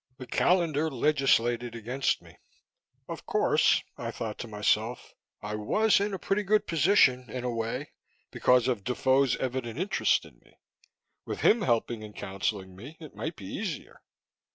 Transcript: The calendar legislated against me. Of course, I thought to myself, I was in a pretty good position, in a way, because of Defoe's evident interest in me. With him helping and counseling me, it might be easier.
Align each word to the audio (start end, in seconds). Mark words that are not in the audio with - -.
The 0.17 0.25
calendar 0.25 0.89
legislated 0.89 1.75
against 1.75 2.23
me. 2.23 2.35
Of 3.07 3.27
course, 3.27 3.83
I 3.99 4.09
thought 4.09 4.39
to 4.39 4.47
myself, 4.47 5.13
I 5.43 5.53
was 5.53 5.99
in 5.99 6.11
a 6.11 6.17
pretty 6.17 6.41
good 6.41 6.65
position, 6.65 7.29
in 7.29 7.43
a 7.43 7.51
way, 7.51 7.91
because 8.31 8.67
of 8.67 8.83
Defoe's 8.83 9.35
evident 9.37 9.77
interest 9.77 10.25
in 10.25 10.39
me. 10.39 10.57
With 11.23 11.41
him 11.41 11.61
helping 11.61 12.03
and 12.03 12.15
counseling 12.15 12.75
me, 12.75 12.97
it 12.99 13.13
might 13.13 13.35
be 13.35 13.45
easier. 13.45 14.01